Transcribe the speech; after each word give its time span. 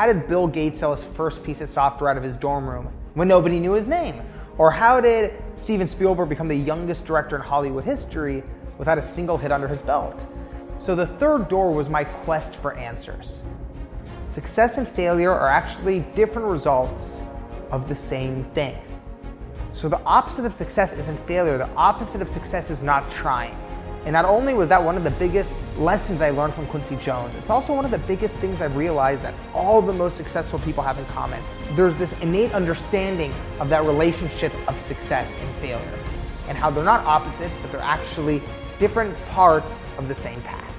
how 0.00 0.06
did 0.06 0.26
Bill 0.26 0.46
Gates 0.46 0.78
sell 0.78 0.94
his 0.94 1.04
first 1.04 1.44
piece 1.44 1.60
of 1.60 1.68
software 1.68 2.08
out 2.08 2.16
of 2.16 2.22
his 2.22 2.34
dorm 2.34 2.66
room 2.66 2.88
when 3.12 3.28
nobody 3.28 3.60
knew 3.60 3.72
his 3.72 3.86
name? 3.86 4.22
Or 4.56 4.70
how 4.70 4.98
did 4.98 5.34
Steven 5.56 5.86
Spielberg 5.86 6.30
become 6.30 6.48
the 6.48 6.56
youngest 6.56 7.04
director 7.04 7.36
in 7.36 7.42
Hollywood 7.42 7.84
history 7.84 8.42
without 8.78 8.96
a 8.96 9.02
single 9.02 9.36
hit 9.36 9.52
under 9.52 9.68
his 9.68 9.82
belt? 9.82 10.24
So 10.78 10.94
the 10.94 11.06
third 11.06 11.50
door 11.50 11.70
was 11.70 11.90
my 11.90 12.04
quest 12.04 12.56
for 12.56 12.72
answers. 12.78 13.42
Success 14.26 14.78
and 14.78 14.88
failure 14.88 15.32
are 15.32 15.50
actually 15.50 16.00
different 16.14 16.48
results 16.48 17.20
of 17.70 17.86
the 17.86 17.94
same 17.94 18.44
thing. 18.54 18.78
So 19.74 19.90
the 19.90 20.00
opposite 20.04 20.46
of 20.46 20.54
success 20.54 20.94
isn't 20.94 21.20
failure, 21.26 21.58
the 21.58 21.68
opposite 21.74 22.22
of 22.22 22.30
success 22.30 22.70
is 22.70 22.80
not 22.80 23.10
trying. 23.10 23.54
And 24.06 24.14
not 24.14 24.24
only 24.24 24.54
was 24.54 24.70
that 24.70 24.82
one 24.82 24.96
of 24.96 25.04
the 25.04 25.10
biggest 25.10 25.52
lessons 25.78 26.20
I 26.20 26.30
learned 26.30 26.54
from 26.54 26.66
Quincy 26.66 26.96
Jones, 26.96 27.34
it's 27.34 27.50
also 27.50 27.74
one 27.74 27.84
of 27.84 27.90
the 27.90 27.98
biggest 27.98 28.34
things 28.36 28.60
I've 28.60 28.76
realized 28.76 29.22
that 29.22 29.34
all 29.54 29.80
the 29.80 29.92
most 29.92 30.16
successful 30.16 30.58
people 30.58 30.82
have 30.82 30.98
in 30.98 31.06
common. 31.06 31.42
There's 31.74 31.96
this 31.96 32.12
innate 32.20 32.52
understanding 32.52 33.32
of 33.58 33.68
that 33.68 33.84
relationship 33.84 34.52
of 34.68 34.78
success 34.78 35.32
and 35.32 35.56
failure, 35.56 35.98
and 36.48 36.58
how 36.58 36.70
they're 36.70 36.84
not 36.84 37.04
opposites, 37.04 37.56
but 37.62 37.70
they're 37.72 37.80
actually 37.80 38.42
different 38.78 39.16
parts 39.26 39.80
of 39.98 40.08
the 40.08 40.14
same 40.14 40.40
path. 40.42 40.74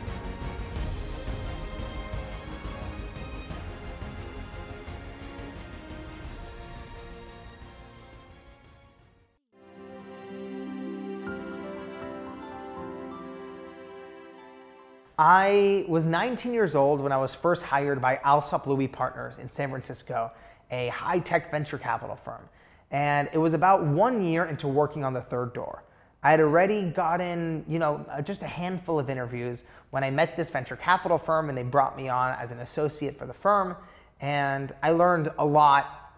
I 15.24 15.86
was 15.88 16.08
19 16.08 16.52
years 16.52 16.74
old 16.74 17.00
when 17.00 17.12
I 17.12 17.18
was 17.18 17.36
first 17.36 17.62
hired 17.62 18.02
by 18.02 18.20
Alsop 18.24 18.66
Louie 18.66 18.88
Partners 18.88 19.38
in 19.38 19.52
San 19.52 19.70
Francisco, 19.70 20.32
a 20.72 20.88
high 20.88 21.20
tech 21.20 21.52
venture 21.52 21.77
capital 21.77 22.16
firm. 22.16 22.50
And 22.90 23.30
it 23.32 23.38
was 23.38 23.54
about 23.54 23.86
one 23.86 24.24
year 24.24 24.46
into 24.46 24.68
working 24.68 25.04
on 25.04 25.14
the 25.14 25.22
third 25.22 25.54
door. 25.54 25.84
I 26.24 26.32
had 26.32 26.40
already 26.40 26.90
gotten, 26.90 27.64
you 27.68 27.77
know, 27.77 28.04
uh, 28.10 28.24
just 28.24 28.42
a 28.42 28.48
handful 28.48 28.98
of 28.98 29.12
interviews 29.12 29.64
when 29.92 30.04
I 30.04 30.10
met 30.10 30.36
this 30.36 30.49
venture 30.49 30.76
capital 30.76 31.20
firm 31.20 31.49
and 31.49 31.58
they 31.58 31.62
brought 31.62 31.96
me 31.96 32.10
on 32.10 32.36
as 32.40 32.49
an 32.52 32.58
associate 32.62 33.16
for 33.16 33.27
the 33.27 33.34
firm. 33.34 33.76
And 34.22 34.74
I 34.82 34.90
learned 34.90 35.32
a 35.38 35.46
lot 35.46 36.16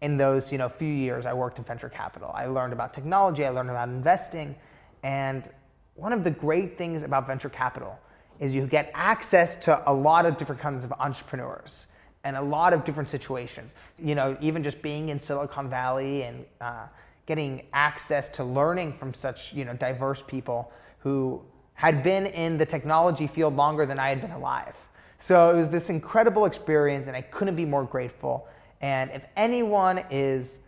in 0.00 0.16
those, 0.16 0.52
you 0.52 0.58
know, 0.58 0.68
few 0.68 0.86
years 0.86 1.26
I 1.26 1.32
worked 1.32 1.58
in 1.58 1.64
venture 1.64 1.88
capital. 1.88 2.30
I 2.32 2.46
learned 2.46 2.72
about 2.72 2.94
technology, 2.94 3.44
I 3.44 3.48
learned 3.48 3.70
about 3.70 3.88
investing. 3.88 4.54
And 5.02 5.50
one 5.96 6.12
of 6.12 6.22
the 6.22 6.30
great 6.30 6.78
things 6.78 7.02
about 7.02 7.26
venture 7.26 7.48
capital 7.48 7.98
is 8.40 8.54
you 8.54 8.66
get 8.66 8.90
access 8.94 9.56
to 9.56 9.82
a 9.90 9.92
lot 9.92 10.26
of 10.26 10.36
different 10.36 10.60
kinds 10.60 10.84
of 10.84 10.92
entrepreneurs 10.92 11.86
and 12.24 12.36
a 12.36 12.42
lot 12.42 12.72
of 12.72 12.84
different 12.84 13.08
situations. 13.08 13.70
You 13.98 14.14
know, 14.14 14.36
even 14.40 14.62
just 14.62 14.82
being 14.82 15.08
in 15.08 15.18
Silicon 15.18 15.68
Valley 15.70 16.22
and 16.22 16.44
uh, 16.60 16.86
getting 17.26 17.66
access 17.72 18.28
to 18.30 18.44
learning 18.44 18.92
from 18.94 19.14
such 19.14 19.52
you 19.52 19.64
know 19.64 19.74
diverse 19.74 20.22
people 20.26 20.72
who 21.00 21.40
had 21.74 22.02
been 22.02 22.26
in 22.26 22.58
the 22.58 22.66
technology 22.66 23.26
field 23.26 23.54
longer 23.54 23.86
than 23.86 23.98
I 23.98 24.08
had 24.08 24.20
been 24.20 24.32
alive. 24.32 24.74
So 25.18 25.50
it 25.50 25.56
was 25.56 25.68
this 25.68 25.90
incredible 25.90 26.44
experience, 26.44 27.06
and 27.06 27.16
I 27.16 27.22
couldn't 27.22 27.56
be 27.56 27.64
more 27.64 27.84
grateful. 27.84 28.48
And 28.80 29.10
if 29.10 29.24
anyone 29.36 30.04
is 30.10 30.58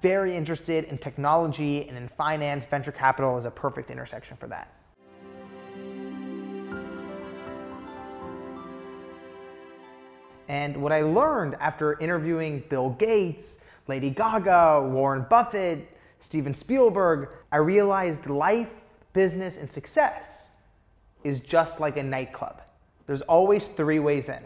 very 0.00 0.36
interested 0.36 0.84
in 0.84 0.98
technology 0.98 1.88
and 1.88 1.96
in 1.96 2.08
finance, 2.08 2.64
venture 2.64 2.92
capital 2.92 3.38
is 3.38 3.44
a 3.44 3.50
perfect 3.50 3.90
intersection 3.90 4.36
for 4.36 4.48
that. 4.48 4.72
And 10.48 10.76
what 10.82 10.92
I 10.92 11.02
learned 11.02 11.56
after 11.60 11.98
interviewing 12.00 12.64
Bill 12.68 12.90
Gates, 12.90 13.58
Lady 13.88 14.10
Gaga, 14.10 14.88
Warren 14.90 15.26
Buffett, 15.28 15.96
Steven 16.20 16.54
Spielberg, 16.54 17.28
I 17.52 17.56
realized 17.56 18.26
life, 18.26 18.72
business, 19.12 19.56
and 19.56 19.70
success 19.70 20.50
is 21.22 21.40
just 21.40 21.80
like 21.80 21.96
a 21.96 22.02
nightclub. 22.02 22.62
There's 23.06 23.22
always 23.22 23.68
three 23.68 23.98
ways 23.98 24.28
in. 24.28 24.42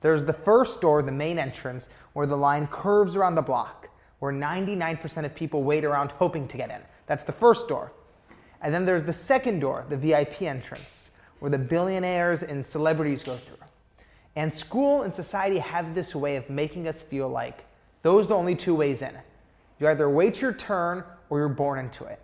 There's 0.00 0.24
the 0.24 0.32
first 0.32 0.80
door, 0.80 1.02
the 1.02 1.12
main 1.12 1.38
entrance, 1.38 1.88
where 2.12 2.26
the 2.26 2.36
line 2.36 2.66
curves 2.66 3.16
around 3.16 3.36
the 3.36 3.42
block, 3.42 3.88
where 4.18 4.32
99% 4.32 5.24
of 5.24 5.34
people 5.34 5.62
wait 5.62 5.84
around 5.84 6.12
hoping 6.12 6.46
to 6.48 6.56
get 6.56 6.70
in. 6.70 6.80
That's 7.06 7.24
the 7.24 7.32
first 7.32 7.68
door. 7.68 7.92
And 8.60 8.72
then 8.72 8.84
there's 8.84 9.04
the 9.04 9.12
second 9.12 9.60
door, 9.60 9.84
the 9.88 9.96
VIP 9.96 10.42
entrance, 10.42 11.10
where 11.38 11.50
the 11.50 11.58
billionaires 11.58 12.42
and 12.42 12.64
celebrities 12.64 13.22
go 13.22 13.36
through. 13.36 13.63
And 14.36 14.52
school 14.52 15.02
and 15.02 15.14
society 15.14 15.58
have 15.58 15.94
this 15.94 16.14
way 16.14 16.36
of 16.36 16.48
making 16.50 16.88
us 16.88 17.02
feel 17.02 17.28
like 17.28 17.64
those 18.02 18.26
are 18.26 18.28
the 18.28 18.36
only 18.36 18.54
two 18.54 18.74
ways 18.74 19.00
in. 19.02 19.12
You 19.78 19.88
either 19.88 20.08
wait 20.10 20.40
your 20.40 20.52
turn 20.52 21.04
or 21.30 21.38
you're 21.38 21.48
born 21.48 21.78
into 21.78 22.04
it. 22.04 22.20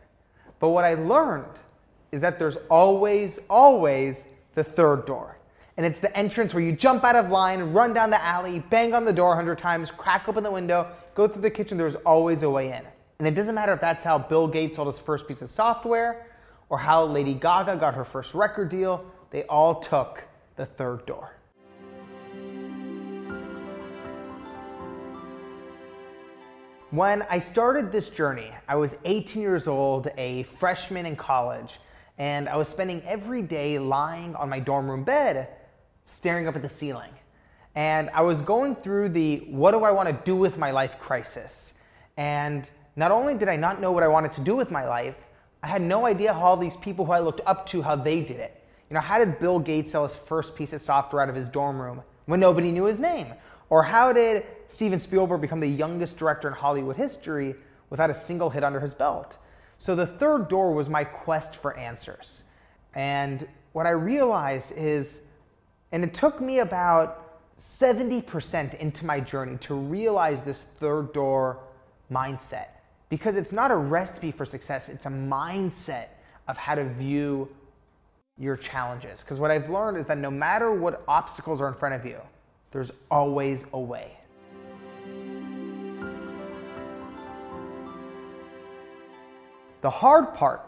But 0.59 0.71
what 0.71 0.85
I 0.85 0.95
learned 0.95 1.59
is 2.13 2.21
that 2.21 2.39
there's 2.39 2.57
always, 2.69 3.39
always 3.49 4.27
the 4.55 4.65
third 4.65 5.07
door. 5.07 5.37
And 5.77 5.87
it's 5.87 6.01
the 6.01 6.15
entrance 6.17 6.53
where 6.53 6.63
you 6.63 6.73
jump 6.73 7.05
out 7.05 7.17
of 7.17 7.31
line, 7.31 7.73
run 7.73 7.95
down 7.95 8.11
the 8.11 8.23
alley, 8.23 8.59
bang 8.71 8.93
on 8.93 9.05
the 9.05 9.13
door 9.13 9.29
100 9.29 9.59
times, 9.59 9.91
crack 9.91 10.29
open 10.29 10.45
the 10.45 10.51
window, 10.51 10.89
go 11.15 11.27
through 11.27 11.43
the 11.43 11.51
kitchen. 11.51 11.79
There's 11.79 11.95
always 11.95 12.43
a 12.43 12.51
way 12.51 12.67
in. 12.67 12.83
And 13.19 13.27
it 13.27 13.35
doesn't 13.35 13.55
matter 13.55 13.73
if 13.73 13.81
that's 13.81 14.05
how 14.05 14.19
Bill 14.19 14.47
Gates 14.47 14.77
sold 14.77 14.89
his 14.89 14.99
first 14.99 15.27
piece 15.27 15.43
of 15.43 15.49
software 15.49 16.27
or 16.69 16.79
how 16.79 17.05
Lady 17.05 17.35
Gaga 17.35 17.77
got 17.77 17.95
her 17.95 18.05
first 18.05 18.35
record 18.35 18.69
deal, 18.69 19.05
they 19.31 19.45
all 19.45 19.81
took 19.81 20.23
the 20.57 20.67
third 20.67 21.07
door. 21.07 21.33
When 26.91 27.23
I 27.31 27.39
started 27.39 27.93
this 27.93 28.09
journey, 28.09 28.51
I 28.67 28.75
was 28.75 28.97
18 29.05 29.41
years 29.41 29.69
old, 29.69 30.09
a 30.19 30.43
freshman 30.43 31.07
in 31.07 31.15
college, 31.15 31.79
and 32.19 32.49
I 32.49 32.57
was 32.57 32.67
spending 32.67 33.01
every 33.07 33.43
day 33.43 33.79
lying 33.79 34.35
on 34.35 34.49
my 34.49 34.59
dorm 34.59 34.91
room 34.91 35.05
bed, 35.05 35.51
staring 36.07 36.49
up 36.49 36.57
at 36.57 36.63
the 36.63 36.69
ceiling. 36.69 37.13
And 37.77 38.11
I 38.11 38.23
was 38.23 38.41
going 38.41 38.75
through 38.75 39.11
the 39.11 39.37
what 39.51 39.71
do 39.71 39.85
I 39.85 39.93
want 39.93 40.09
to 40.09 40.21
do 40.25 40.35
with 40.35 40.59
my 40.59 40.73
life 40.73 40.99
crisis. 40.99 41.75
And 42.17 42.69
not 42.97 43.13
only 43.13 43.37
did 43.37 43.49
I 43.49 43.55
not 43.55 43.81
know 43.81 43.93
what 43.93 44.03
I 44.03 44.09
wanted 44.09 44.33
to 44.33 44.41
do 44.41 44.57
with 44.57 44.73
my 44.73 44.85
life, 44.85 45.29
I 45.63 45.69
had 45.69 45.83
no 45.83 46.07
idea 46.07 46.35
how 46.35 46.41
all 46.41 46.57
these 46.57 46.77
people 46.79 47.05
who 47.05 47.13
I 47.13 47.21
looked 47.21 47.41
up 47.47 47.67
to, 47.67 47.83
how 47.83 47.95
they 47.95 48.21
did 48.21 48.41
it. 48.41 48.65
You 48.91 48.95
know, 48.95 49.01
how 49.01 49.19
did 49.19 49.39
Bill 49.39 49.61
Gates 49.61 49.93
sell 49.93 50.09
his 50.09 50.17
first 50.17 50.57
piece 50.57 50.73
of 50.73 50.81
software 50.81 51.23
out 51.23 51.29
of 51.29 51.37
his 51.37 51.49
dorm 51.49 51.81
room 51.81 52.03
when 52.27 52.41
nobody 52.41 52.73
knew 52.73 52.87
his 52.87 52.99
name? 52.99 53.29
Or 53.71 53.85
how 53.85 54.13
did 54.13 54.45
Steven 54.67 54.99
Spielberg 54.99 55.41
become 55.41 55.61
the 55.61 55.69
youngest 55.69 56.17
director 56.17 56.49
in 56.49 56.55
Hollywood 56.55 56.97
history 56.97 57.55
without 57.89 58.11
a 58.11 58.15
single 58.15 58.51
hit 58.51 58.65
under 58.65 58.81
his 58.81 58.93
belt? 58.93 59.39
So 59.79 59.95
the 59.95 60.07
third 60.07 60.49
door 60.49 60.73
was 60.73 60.89
my 60.89 61.05
quest 61.05 61.57
for 61.57 61.77
answers. 61.79 62.43
And 62.95 63.47
what 63.73 63.87
I 63.87 63.91
realized 63.91 64.73
is, 64.73 65.21
and 65.93 66.05
it 66.05 66.13
took 66.13 66.41
me 66.41 66.59
about 66.59 67.27
70% 67.59 68.79
into 68.79 69.07
my 69.07 69.21
journey 69.21 69.57
to 69.59 69.75
realize 69.75 70.43
this 70.43 70.65
third 70.79 71.13
door 71.13 71.61
mindset 72.11 72.67
because 73.09 73.37
it's 73.37 73.53
not 73.53 73.71
a 73.71 73.77
recipe 73.77 74.31
for 74.31 74.45
success, 74.45 74.89
it's 74.89 75.07
a 75.07 75.11
mindset 75.11 76.07
of 76.49 76.57
how 76.57 76.75
to 76.75 76.85
view 76.85 77.49
your 78.39 78.57
challenges. 78.57 79.21
Because 79.21 79.39
what 79.39 79.51
I've 79.51 79.69
learned 79.69 79.99
is 79.99 80.07
that 80.07 80.19
no 80.19 80.31
matter 80.31 80.73
what 80.73 81.03
obstacles 81.07 81.61
are 81.61 81.69
in 81.69 81.75
front 81.75 81.95
of 81.95 82.07
you, 82.07 82.19
there's 82.71 82.91
always 83.11 83.65
a 83.73 83.81
way. 83.81 84.17
The 89.81 89.91
hard 89.91 90.35
part 90.35 90.63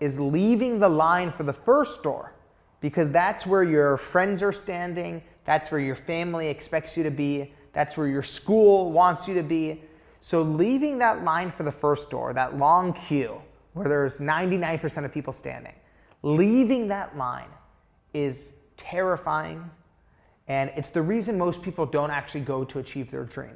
is 0.00 0.18
leaving 0.18 0.78
the 0.78 0.88
line 0.88 1.30
for 1.30 1.42
the 1.42 1.52
first 1.52 2.02
door 2.02 2.32
because 2.80 3.10
that's 3.10 3.46
where 3.46 3.62
your 3.62 3.96
friends 3.96 4.42
are 4.42 4.52
standing, 4.52 5.22
that's 5.44 5.70
where 5.70 5.80
your 5.80 5.96
family 5.96 6.48
expects 6.48 6.96
you 6.96 7.02
to 7.02 7.10
be, 7.10 7.52
that's 7.72 7.96
where 7.96 8.06
your 8.06 8.22
school 8.22 8.92
wants 8.92 9.28
you 9.28 9.34
to 9.34 9.42
be. 9.42 9.82
So, 10.20 10.42
leaving 10.42 10.98
that 10.98 11.24
line 11.24 11.50
for 11.50 11.62
the 11.62 11.72
first 11.72 12.10
door, 12.10 12.32
that 12.32 12.58
long 12.58 12.92
queue 12.92 13.40
where 13.74 13.88
there's 13.88 14.18
99% 14.18 15.04
of 15.04 15.12
people 15.12 15.32
standing, 15.32 15.74
leaving 16.22 16.88
that 16.88 17.16
line 17.16 17.50
is 18.14 18.48
terrifying 18.78 19.70
and 20.48 20.70
it's 20.76 20.90
the 20.90 21.02
reason 21.02 21.36
most 21.36 21.62
people 21.62 21.86
don't 21.86 22.10
actually 22.10 22.42
go 22.42 22.64
to 22.64 22.78
achieve 22.78 23.10
their 23.10 23.24
dream. 23.24 23.54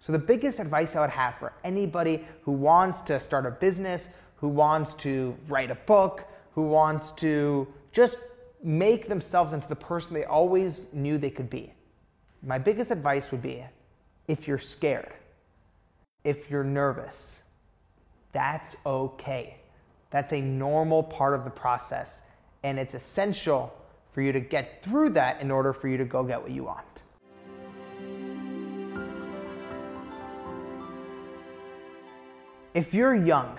So, 0.00 0.12
the 0.12 0.18
biggest 0.18 0.60
advice 0.60 0.94
I 0.94 1.00
would 1.00 1.10
have 1.10 1.34
for 1.36 1.52
anybody 1.64 2.24
who 2.42 2.52
wants 2.52 3.00
to 3.02 3.18
start 3.18 3.46
a 3.46 3.50
business, 3.50 4.08
who 4.36 4.48
wants 4.48 4.94
to 4.94 5.36
write 5.48 5.70
a 5.70 5.74
book, 5.74 6.24
who 6.54 6.62
wants 6.62 7.10
to 7.12 7.66
just 7.92 8.18
make 8.62 9.08
themselves 9.08 9.52
into 9.52 9.68
the 9.68 9.76
person 9.76 10.14
they 10.14 10.24
always 10.24 10.86
knew 10.92 11.18
they 11.18 11.30
could 11.30 11.50
be, 11.50 11.72
my 12.42 12.58
biggest 12.58 12.90
advice 12.90 13.30
would 13.30 13.42
be 13.42 13.64
if 14.28 14.46
you're 14.46 14.58
scared, 14.58 15.12
if 16.24 16.50
you're 16.50 16.64
nervous, 16.64 17.42
that's 18.32 18.76
okay. 18.84 19.56
That's 20.10 20.32
a 20.32 20.40
normal 20.40 21.02
part 21.02 21.34
of 21.34 21.44
the 21.44 21.50
process, 21.50 22.22
and 22.62 22.78
it's 22.78 22.94
essential 22.94 23.74
for 24.12 24.22
you 24.22 24.32
to 24.32 24.40
get 24.40 24.82
through 24.82 25.10
that 25.10 25.40
in 25.40 25.50
order 25.50 25.72
for 25.72 25.88
you 25.88 25.96
to 25.96 26.04
go 26.04 26.22
get 26.22 26.40
what 26.40 26.50
you 26.50 26.64
want. 26.64 26.84
If 32.74 32.94
you're 32.94 33.14
young 33.14 33.58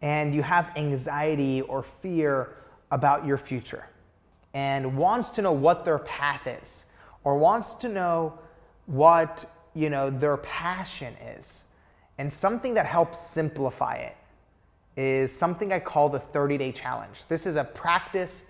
and 0.00 0.34
you 0.34 0.42
have 0.42 0.70
anxiety 0.76 1.60
or 1.62 1.82
fear 1.82 2.56
about 2.90 3.26
your 3.26 3.36
future 3.36 3.86
and 4.54 4.96
wants 4.96 5.28
to 5.30 5.42
know 5.42 5.52
what 5.52 5.84
their 5.84 5.98
path 5.98 6.46
is 6.46 6.86
or 7.24 7.36
wants 7.36 7.74
to 7.74 7.88
know 7.88 8.38
what, 8.86 9.44
you 9.74 9.90
know, 9.90 10.10
their 10.10 10.36
passion 10.38 11.14
is, 11.36 11.64
and 12.18 12.32
something 12.32 12.74
that 12.74 12.86
helps 12.86 13.18
simplify 13.18 13.96
it 13.96 14.16
is 14.96 15.32
something 15.32 15.72
I 15.72 15.80
call 15.80 16.08
the 16.08 16.20
30 16.20 16.58
day 16.58 16.72
challenge. 16.72 17.22
This 17.28 17.46
is 17.46 17.56
a 17.56 17.64
practice 17.64 18.44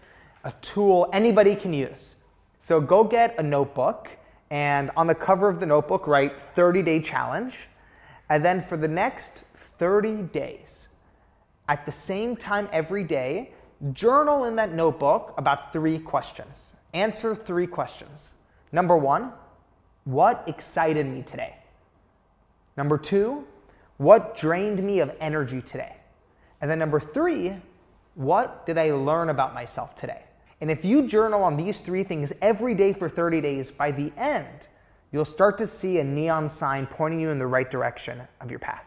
a 0.44 0.52
tool 0.60 1.08
anybody 1.12 1.54
can 1.54 1.72
use. 1.72 2.16
So 2.58 2.80
go 2.80 3.04
get 3.04 3.38
a 3.38 3.42
notebook 3.42 4.08
and 4.50 4.90
on 4.98 5.06
the 5.06 5.14
cover 5.14 5.48
of 5.48 5.60
the 5.60 5.66
notebook, 5.66 6.06
write 6.06 6.42
30 6.42 6.82
day 6.82 7.00
challenge. 7.00 7.54
And 8.28 8.44
then 8.44 8.62
for 8.62 8.76
the 8.76 8.86
next 8.86 9.44
30 9.54 10.24
days, 10.24 10.88
at 11.68 11.86
the 11.86 11.92
same 11.92 12.36
time 12.36 12.68
every 12.70 13.02
day, 13.02 13.52
journal 13.92 14.44
in 14.44 14.56
that 14.56 14.74
notebook 14.74 15.34
about 15.38 15.72
three 15.72 15.98
questions. 15.98 16.74
Answer 16.92 17.34
three 17.34 17.66
questions. 17.66 18.34
Number 18.72 18.96
one, 18.96 19.32
what 20.04 20.44
excited 20.46 21.06
me 21.06 21.22
today? 21.22 21.56
Number 22.76 22.98
two, 22.98 23.46
what 23.96 24.36
drained 24.36 24.82
me 24.82 25.00
of 25.00 25.14
energy 25.18 25.62
today? 25.62 25.96
And 26.60 26.70
then 26.70 26.78
number 26.78 27.00
three, 27.00 27.56
what 28.14 28.66
did 28.66 28.76
I 28.76 28.92
learn 28.92 29.30
about 29.30 29.54
myself 29.54 29.96
today? 29.96 30.24
And 30.62 30.70
if 30.70 30.84
you 30.84 31.08
journal 31.08 31.42
on 31.42 31.56
these 31.56 31.80
three 31.80 32.04
things 32.04 32.32
every 32.40 32.76
day 32.76 32.92
for 32.92 33.08
30 33.08 33.40
days, 33.40 33.68
by 33.68 33.90
the 33.90 34.12
end, 34.16 34.68
you'll 35.10 35.24
start 35.24 35.58
to 35.58 35.66
see 35.66 35.98
a 35.98 36.04
neon 36.04 36.48
sign 36.48 36.86
pointing 36.86 37.18
you 37.18 37.30
in 37.30 37.38
the 37.40 37.46
right 37.48 37.68
direction 37.68 38.22
of 38.40 38.48
your 38.48 38.60
path. 38.60 38.84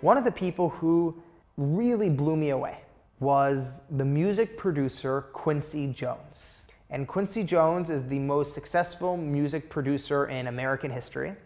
One 0.00 0.16
of 0.18 0.24
the 0.24 0.32
people 0.32 0.70
who 0.70 1.22
really 1.56 2.10
blew 2.10 2.34
me 2.34 2.50
away 2.50 2.78
was 3.20 3.82
the 3.88 4.04
music 4.04 4.56
producer 4.58 5.20
Quincy 5.32 5.86
Jones. 5.92 6.62
And 6.90 7.06
Quincy 7.06 7.44
Jones 7.44 7.90
is 7.90 8.04
the 8.08 8.18
most 8.18 8.54
successful 8.54 9.16
music 9.16 9.70
producer 9.70 10.26
in 10.26 10.48
American 10.48 10.90
history. 10.90 11.36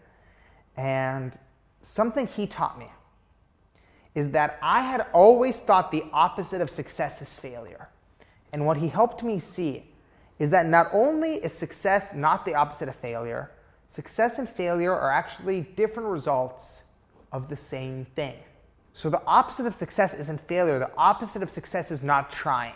And 0.77 1.37
something 1.83 2.25
he 2.25 2.47
taught 2.47 2.79
me 2.79 2.87
is 4.15 4.29
that 4.31 4.59
I 4.61 4.81
had 4.81 5.07
always 5.13 5.57
thought 5.57 5.91
the 5.91 6.05
opposite 6.13 6.61
of 6.61 6.69
success 6.69 7.21
is 7.21 7.33
failure. 7.33 7.89
And 8.51 8.65
what 8.65 8.77
he 8.77 8.87
helped 8.87 9.23
me 9.23 9.39
see 9.39 9.89
is 10.39 10.51
that 10.51 10.67
not 10.67 10.89
only 10.93 11.35
is 11.35 11.51
success 11.51 12.13
not 12.13 12.45
the 12.45 12.53
opposite 12.53 12.89
of 12.89 12.95
failure, 12.95 13.51
success 13.87 14.39
and 14.39 14.47
failure 14.47 14.93
are 14.93 15.11
actually 15.11 15.61
different 15.75 16.09
results 16.09 16.83
of 17.31 17.49
the 17.49 17.55
same 17.55 18.05
thing. 18.15 18.35
So 18.93 19.09
the 19.09 19.21
opposite 19.25 19.65
of 19.65 19.73
success 19.73 20.13
isn't 20.13 20.39
failure, 20.41 20.77
the 20.77 20.91
opposite 20.97 21.41
of 21.41 21.49
success 21.49 21.89
is 21.89 22.03
not 22.03 22.31
trying. 22.31 22.75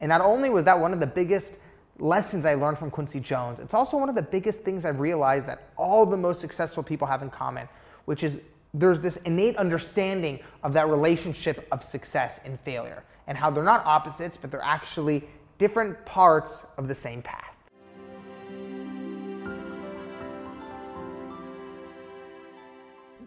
And 0.00 0.08
not 0.08 0.22
only 0.22 0.48
was 0.48 0.64
that 0.64 0.78
one 0.78 0.94
of 0.94 1.00
the 1.00 1.06
biggest 1.06 1.52
lessons 1.98 2.46
I 2.46 2.54
learned 2.54 2.78
from 2.78 2.90
Quincy 2.90 3.20
Jones, 3.20 3.60
it's 3.60 3.74
also 3.74 3.98
one 3.98 4.08
of 4.08 4.14
the 4.14 4.22
biggest 4.22 4.62
things 4.62 4.86
I've 4.86 5.00
realized 5.00 5.46
that 5.46 5.68
all 5.76 6.06
the 6.06 6.16
most 6.16 6.40
successful 6.40 6.82
people 6.82 7.06
have 7.06 7.22
in 7.22 7.28
common, 7.28 7.68
which 8.06 8.22
is 8.22 8.40
there's 8.74 9.00
this 9.00 9.16
innate 9.18 9.56
understanding 9.56 10.40
of 10.62 10.72
that 10.74 10.88
relationship 10.88 11.66
of 11.72 11.82
success 11.82 12.40
and 12.44 12.60
failure 12.60 13.02
and 13.26 13.36
how 13.36 13.50
they're 13.50 13.64
not 13.64 13.84
opposites, 13.86 14.36
but 14.36 14.50
they're 14.50 14.60
actually 14.62 15.24
different 15.58 16.04
parts 16.04 16.62
of 16.76 16.88
the 16.88 16.94
same 16.94 17.22
path. 17.22 17.44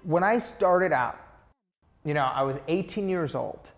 When 0.04 0.24
I 0.24 0.40
started 0.40 0.92
out, 0.92 1.20
you 2.04 2.14
know, 2.14 2.24
I 2.24 2.42
was 2.42 2.56
18 2.68 3.08
years 3.08 3.36
old 3.36 3.70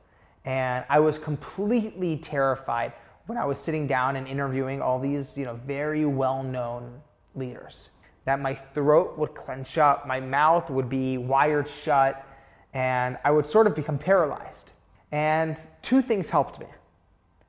and 0.46 0.86
I 0.90 1.00
was 1.00 1.18
completely 1.18 2.18
terrified 2.18 2.94
when 3.26 3.38
I 3.38 3.46
was 3.46 3.58
sitting 3.58 3.88
down 3.88 4.16
and 4.16 4.28
interviewing 4.28 4.82
all 4.82 5.00
these, 5.00 5.38
you 5.38 5.46
know, 5.46 5.60
very 5.66 6.06
well-known 6.06 7.02
leaders. 7.36 7.90
That 8.26 8.40
my 8.40 8.56
throat 8.56 9.18
would 9.18 9.36
clench 9.36 9.78
up, 9.78 10.08
my 10.08 10.20
mouth 10.20 10.70
would 10.70 10.90
be 10.90 11.18
wired 11.18 11.68
shut, 11.68 12.26
and 12.74 13.18
I 13.24 13.32
would 13.32 13.46
sort 13.46 13.68
of 13.68 13.76
become 13.76 13.98
paralyzed. 13.98 14.72
And 15.12 15.60
two 15.82 16.02
things 16.02 16.30
helped 16.30 16.60
me. 16.60 16.66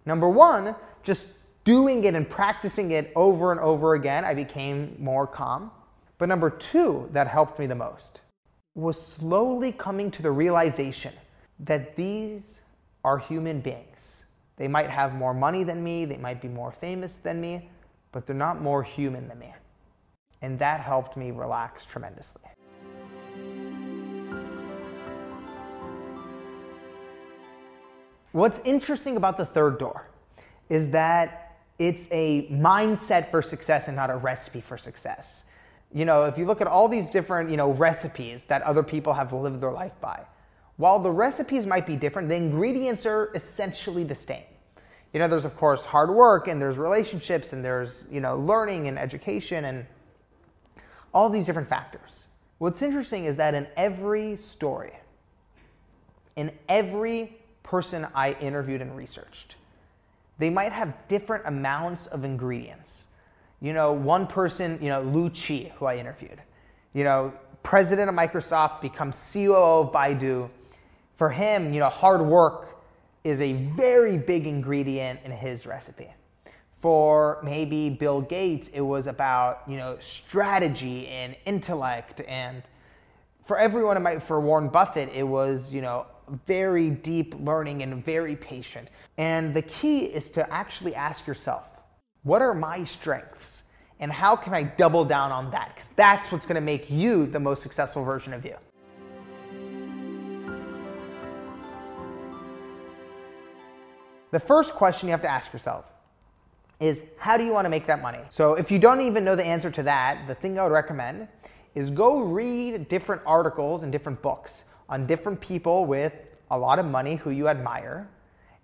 Number 0.05 0.29
one, 0.29 0.75
just 1.03 1.27
doing 1.65 2.05
it 2.05 2.15
and 2.15 2.29
practicing 2.29 2.91
it 2.91 3.11
over 3.17 3.53
and 3.53 3.61
over 3.61 3.95
again, 3.95 4.25
I 4.25 4.35
became 4.35 4.97
more 4.99 5.27
calm. 5.27 5.71
But 6.19 6.29
number 6.29 6.51
two, 6.51 7.09
that 7.13 7.27
helped 7.27 7.59
me 7.59 7.67
the 7.67 7.75
most, 7.75 8.21
was 8.75 9.01
slowly 9.01 9.73
coming 9.73 10.11
to 10.13 10.23
the 10.23 10.31
realization 10.31 11.13
that 11.61 11.97
these 11.97 12.61
are 13.05 13.19
human 13.19 13.61
beings. 13.61 14.25
They 14.57 14.69
might 14.69 14.91
have 14.91 15.15
more 15.15 15.35
money 15.35 15.65
than 15.65 15.83
me, 15.83 16.05
they 16.05 16.17
might 16.17 16.41
be 16.41 16.49
more 16.49 16.73
famous 16.73 17.17
than 17.17 17.41
me, 17.41 17.69
but 18.13 18.27
they're 18.27 18.37
not 18.37 18.63
more 18.63 18.83
human 18.83 19.27
than 19.29 19.39
me. 19.39 19.53
And 20.45 20.59
that 20.59 20.81
helped 20.81 21.17
me 21.17 21.31
relax 21.31 21.87
tremendously. 21.87 22.43
What's 28.33 28.59
interesting 28.61 29.17
about 29.17 29.37
the 29.37 29.47
third 29.47 29.79
door 29.79 30.09
is 30.69 30.91
that 30.91 31.57
it's 31.79 32.07
a 32.11 32.49
mindset 32.49 33.31
for 33.31 33.43
success 33.43 33.89
and 33.89 33.97
not 33.97 34.11
a 34.11 34.17
recipe 34.17 34.61
for 34.61 34.79
success 34.79 35.45
you 35.95 36.05
know, 36.05 36.25
if 36.25 36.37
you 36.37 36.45
look 36.45 36.61
at 36.61 36.67
all 36.67 36.89
these 36.89 37.09
different, 37.09 37.49
you 37.51 37.57
know, 37.57 37.71
recipes 37.71 38.45
that 38.45 38.63
other 38.63 38.83
people 38.83 39.15
have 39.15 39.33
lived 39.33 39.61
their 39.61 39.71
life 39.71 39.93
by, 40.01 40.21
while 40.77 40.99
the 40.99 41.11
recipes 41.11 41.67
might 41.67 41.87
be 41.87 41.95
different, 41.95 42.29
the 42.29 42.35
ingredients 42.35 43.07
are 43.07 43.31
essentially 43.37 44.03
the 44.03 44.15
same. 44.17 44.43
You 45.13 45.21
know, 45.21 45.29
there's 45.29 45.45
of 45.45 45.57
course 45.57 45.85
hard 45.85 46.11
work 46.11 46.49
and 46.49 46.61
there's 46.61 46.77
relationships 46.77 47.53
and 47.53 47.65
there's, 47.65 48.09
you 48.11 48.21
know, 48.21 48.37
learning 48.37 48.89
and 48.89 48.99
education 48.99 49.67
and 49.67 49.87
all 51.15 51.31
these 51.31 51.47
different 51.47 51.69
factors. 51.69 52.27
What's 52.59 52.83
interesting 52.83 53.25
is 53.25 53.37
that 53.37 53.55
in 53.55 53.67
every 53.77 54.37
story, 54.37 54.93
in 56.37 56.51
every 56.69 57.37
person 57.63 58.07
I 58.15 58.33
interviewed 58.33 58.83
and 58.83 58.97
researched, 58.97 59.57
they 60.39 60.51
might 60.51 60.73
have 60.73 60.95
different 61.09 61.47
amounts 61.47 62.07
of 62.09 62.25
ingredients 62.25 63.05
you 63.65 63.73
know, 63.73 63.93
one 63.93 64.27
person, 64.27 64.79
you 64.83 64.91
know, 64.91 65.01
Lu 65.01 65.31
Qi, 65.31 65.71
who 65.73 65.87
I 65.87 65.97
interviewed, 65.97 66.39
you 66.93 67.03
know, 67.03 67.33
president 67.63 68.11
of 68.11 68.15
Microsoft 68.15 68.83
becomes 68.83 69.17
COO 69.33 69.55
of 69.55 69.91
Baidu. 69.91 70.51
For 71.17 71.31
him, 71.31 71.73
you 71.73 71.81
know, 71.81 71.89
hard 71.89 72.21
work 72.21 72.77
is 73.25 73.41
a 73.41 73.55
very 73.55 74.19
big 74.19 74.47
ingredient 74.47 75.21
in 75.25 75.33
his 75.33 75.65
recipe. 75.65 76.13
For 76.85 77.41
maybe 77.43 77.89
Bill 77.89 78.21
Gates, 78.21 78.69
it 78.71 78.83
was 78.83 79.07
about, 79.07 79.63
you 79.67 79.79
know, 79.79 79.97
strategy 80.01 81.09
and 81.09 81.35
intellect. 81.47 82.21
And 82.29 82.63
for 83.43 83.59
everyone, 83.59 83.97
it 83.97 84.01
might, 84.01 84.23
for 84.23 84.39
Warren 84.39 84.69
Buffett, 84.69 85.09
it 85.15 85.23
was, 85.23 85.73
you 85.73 85.81
know, 85.81 86.05
very 86.45 86.91
deep 86.91 87.37
learning 87.41 87.83
and 87.83 88.05
very 88.05 88.37
patient. 88.37 88.89
And 89.17 89.55
the 89.55 89.63
key 89.63 90.01
is 90.01 90.29
to 90.33 90.53
actually 90.53 90.95
ask 90.95 91.27
yourself, 91.27 91.65
what 92.23 92.43
are 92.43 92.53
my 92.53 92.85
strengths? 92.85 93.63
And 93.99 94.13
how 94.13 94.37
can 94.37 94.53
I 94.53 94.65
double 94.65 95.07
down 95.07 95.33
on 95.33 95.51
that? 95.53 95.73
Because 95.75 95.89
that's 95.97 96.31
what's 96.31 96.45
going 96.45 96.57
to 96.57 96.61
make 96.61 96.91
you 96.91 97.25
the 97.25 97.41
most 97.41 97.63
successful 97.63 98.05
version 98.05 98.35
of 98.35 98.45
you. 98.45 98.57
The 104.33 104.39
first 104.39 104.75
question 104.75 105.09
you 105.09 105.13
have 105.13 105.23
to 105.23 105.31
ask 105.31 105.51
yourself 105.51 105.87
is 106.81 107.03
how 107.19 107.37
do 107.37 107.45
you 107.45 107.53
want 107.53 107.65
to 107.65 107.71
make 107.71 107.87
that 107.87 108.03
money? 108.03 108.21
So 108.31 108.55
if 108.55 108.71
you 108.71 108.79
don't 108.79 109.01
even 109.01 109.25
know 109.25 109.37
the 109.37 109.45
answer 109.45 109.71
to 109.71 109.83
that, 109.85 110.27
the 110.27 110.35
thing 110.35 110.59
I 110.59 110.63
would 110.65 110.73
recommend 110.73 111.29
is 111.75 111.91
go 111.91 112.21
read 112.21 112.89
different 112.89 113.23
articles 113.27 113.83
and 113.83 113.91
different 113.93 114.21
books 114.23 114.65
on 114.89 115.07
different 115.07 115.41
people 115.41 115.87
with 115.87 116.13
a 116.51 116.59
lot 116.59 116.79
of 116.79 116.87
money 116.87 117.17
who 117.17 117.31
you 117.31 117.49
admire 117.49 118.09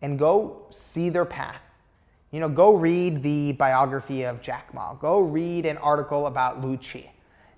and 0.02 0.18
go 0.18 0.66
see 0.70 1.08
their 1.08 1.24
path 1.24 1.60
you 2.30 2.38
know, 2.38 2.48
go 2.48 2.74
read 2.74 3.22
the 3.22 3.52
biography 3.52 4.22
of 4.22 4.40
Jack 4.40 4.72
Ma. 4.72 4.94
Go 4.94 5.20
read 5.20 5.66
an 5.66 5.78
article 5.78 6.26
about 6.26 6.60
Lu 6.60 6.76
Qi. 6.76 7.08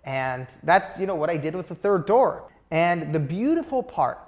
And 0.05 0.47
that's, 0.63 0.99
you 0.99 1.07
know, 1.07 1.15
what 1.15 1.29
I 1.29 1.37
did 1.37 1.55
with 1.55 1.69
the 1.69 1.75
third 1.75 2.07
door. 2.07 2.51
And 2.71 3.15
the 3.15 3.21
beautiful 3.21 3.83
part 3.83 4.19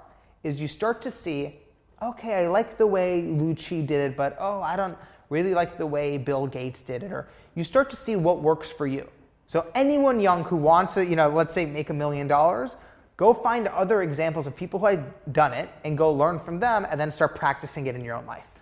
is 0.43 0.61
you 0.61 0.67
start 0.67 1.01
to 1.01 1.11
see, 1.11 1.59
okay, 2.01 2.45
I 2.45 2.47
like 2.47 2.77
the 2.77 2.85
way 2.85 3.23
Lu 3.23 3.55
Qi 3.55 3.85
did 3.87 4.11
it, 4.11 4.15
but 4.15 4.37
oh, 4.39 4.61
I 4.61 4.75
don't 4.75 4.95
really 5.29 5.53
like 5.53 5.77
the 5.77 5.85
way 5.85 6.17
Bill 6.17 6.47
Gates 6.47 6.81
did 6.81 7.03
it. 7.03 7.11
Or 7.11 7.27
you 7.55 7.63
start 7.63 7.89
to 7.91 7.95
see 7.95 8.15
what 8.15 8.41
works 8.41 8.69
for 8.69 8.87
you. 8.87 9.09
So 9.47 9.67
anyone 9.75 10.19
young 10.19 10.43
who 10.43 10.55
wants 10.55 10.95
to, 10.95 11.05
you 11.05 11.15
know, 11.15 11.29
let's 11.29 11.53
say 11.53 11.65
make 11.65 11.89
a 11.89 11.93
million 11.93 12.27
dollars, 12.27 12.75
go 13.17 13.33
find 13.33 13.67
other 13.67 14.01
examples 14.01 14.47
of 14.47 14.55
people 14.55 14.79
who 14.79 14.87
had 14.87 15.33
done 15.33 15.53
it 15.53 15.69
and 15.83 15.97
go 15.97 16.11
learn 16.11 16.39
from 16.39 16.59
them 16.59 16.85
and 16.89 16.99
then 16.99 17.11
start 17.11 17.35
practicing 17.35 17.87
it 17.87 17.95
in 17.95 18.03
your 18.03 18.15
own 18.15 18.25
life. 18.25 18.55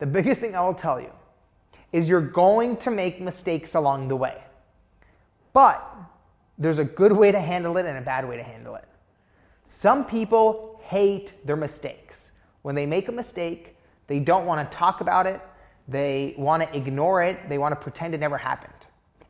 the 0.00 0.06
biggest 0.06 0.40
thing 0.40 0.56
I 0.56 0.60
will 0.62 0.74
tell 0.74 0.98
you 1.00 1.10
is 1.92 2.08
you're 2.08 2.20
going 2.20 2.76
to 2.78 2.90
make 2.90 3.20
mistakes 3.20 3.74
along 3.74 4.08
the 4.08 4.16
way. 4.16 4.42
But 5.52 5.86
there's 6.58 6.78
a 6.78 6.84
good 6.84 7.12
way 7.12 7.30
to 7.30 7.38
handle 7.38 7.76
it 7.76 7.86
and 7.86 7.98
a 7.98 8.00
bad 8.00 8.28
way 8.28 8.36
to 8.36 8.42
handle 8.42 8.74
it. 8.76 8.84
Some 9.70 10.04
people 10.04 10.80
hate 10.82 11.32
their 11.46 11.54
mistakes. 11.54 12.32
When 12.62 12.74
they 12.74 12.86
make 12.86 13.08
a 13.08 13.12
mistake, 13.12 13.76
they 14.08 14.18
don't 14.18 14.44
want 14.44 14.68
to 14.68 14.76
talk 14.76 15.00
about 15.00 15.26
it, 15.26 15.40
they 15.86 16.34
want 16.36 16.64
to 16.64 16.76
ignore 16.76 17.22
it, 17.22 17.48
they 17.48 17.56
want 17.56 17.70
to 17.72 17.76
pretend 17.76 18.12
it 18.12 18.18
never 18.18 18.36
happened. 18.36 18.74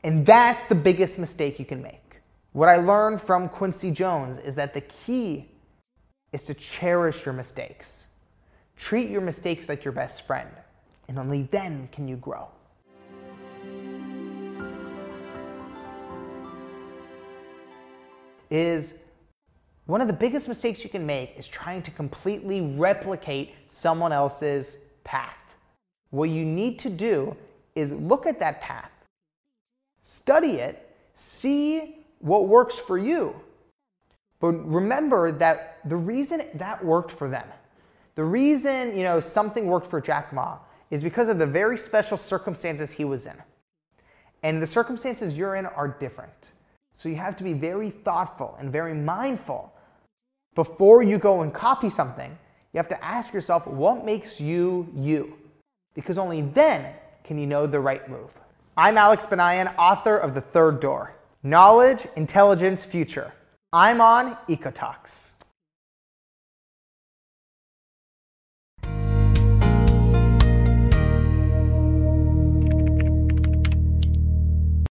And 0.03 0.25
that's 0.25 0.63
the 0.65 0.75
biggest 0.75 1.19
mistake 1.19 1.59
you 1.59 1.67
can 1.67 1.83
make. 1.83 2.17
What 2.53 2.71
I 2.71 2.79
learned 2.79 3.21
from 3.21 3.51
Quincy 3.51 3.91
Jones 3.91 4.39
is 4.39 4.55
that 4.55 4.73
the 4.73 4.81
key 4.81 5.47
is 6.33 6.43
to 6.45 6.55
cherish 6.55 7.27
your 7.27 7.35
mistakes. 7.35 8.07
Treat 8.77 9.11
your 9.11 9.21
mistakes 9.21 9.69
like 9.69 9.85
your 9.85 9.93
best 9.93 10.27
friend, 10.27 10.49
and 11.07 11.19
only 11.19 11.43
then 11.53 11.91
can 11.93 12.09
you 12.09 12.17
grow. 12.17 12.49
Is 18.49 18.95
one 19.91 20.01
of 20.01 20.07
the 20.07 20.13
biggest 20.13 20.47
mistakes 20.47 20.85
you 20.85 20.89
can 20.89 21.05
make 21.05 21.35
is 21.37 21.49
trying 21.49 21.83
to 21.83 21.91
completely 21.91 22.61
replicate 22.61 23.55
someone 23.67 24.13
else's 24.13 24.79
path. 25.03 25.37
What 26.11 26.31
you 26.31 26.45
need 26.45 26.79
to 26.79 26.91
do 26.91 27.37
is 27.75 27.91
look 27.91 28.25
at 28.25 28.39
that 28.39 28.61
path, 28.61 28.93
study 30.01 30.59
it, 30.59 30.97
see 31.13 32.05
what 32.21 32.47
works 32.47 32.79
for 32.79 32.99
you. 32.99 33.35
But 34.39 34.53
remember 34.65 35.33
that 35.33 35.81
the 35.85 35.97
reason 35.97 36.45
that 36.55 36.85
worked 36.85 37.11
for 37.11 37.29
them, 37.29 37.49
the 38.15 38.25
reason, 38.25 38.97
you 38.97 39.03
know, 39.03 39.19
something 39.19 39.67
worked 39.67 39.89
for 39.89 40.01
Jack 40.01 40.33
Ma 40.33 40.59
is 40.93 41.03
because 41.03 41.29
of 41.29 41.41
the 41.41 41.47
very 41.47 41.77
special 41.77 42.17
circumstances 42.17 42.93
he 42.93 43.05
was 43.05 43.27
in. 43.27 43.37
And 44.45 44.63
the 44.63 44.69
circumstances 44.69 45.35
you're 45.35 45.57
in 45.57 45.67
are 45.67 45.89
different. 45.89 46.51
So 46.93 47.09
you 47.09 47.17
have 47.17 47.37
to 47.39 47.45
be 47.45 47.55
very 47.55 47.91
thoughtful 47.91 48.57
and 48.61 48.71
very 48.71 48.95
mindful 48.95 49.73
before 50.55 51.03
you 51.03 51.19
go 51.19 51.43
and 51.43 51.53
copy 51.53 51.91
something. 51.91 52.37
You 52.73 52.79
have 52.79 52.89
to 52.89 53.05
ask 53.05 53.33
yourself, 53.33 53.67
what 53.67 54.05
makes 54.05 54.41
you 54.41 54.89
you? 54.95 55.37
Because 55.95 56.19
only 56.19 56.43
then 56.43 56.93
can 57.25 57.39
you 57.39 57.47
know 57.47 57.67
the 57.67 57.81
right 57.81 58.09
move. 58.09 58.31
I'm 58.77 58.97
Alex 58.97 59.27
Banayan, 59.27 59.75
author 59.77 60.17
of 60.17 60.35
The 60.35 60.41
Third 60.41 60.81
Door 60.81 61.15
Knowledge, 61.43 62.07
Intelligence, 62.17 62.85
Future. 62.85 63.33
I'm 63.73 64.01
on 64.01 64.37
EcoTalks. 64.49 65.30